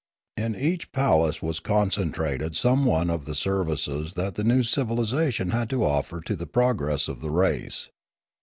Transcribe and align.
In 0.35 0.55
each 0.55 0.91
palace 0.93 1.43
was 1.43 1.59
concentrated 1.59 2.57
some 2.57 2.85
one 2.85 3.11
of 3.11 3.25
the 3.25 3.35
services 3.35 4.15
that 4.15 4.33
th£ 4.33 4.43
new 4.43 4.63
civilisation 4.63 5.51
had 5.51 5.69
to 5.69 5.85
offer 5.85 6.21
to 6.21 6.35
the 6.35 6.47
progress 6.47 7.07
of 7.07 7.21
the 7.21 7.29
race. 7.29 7.91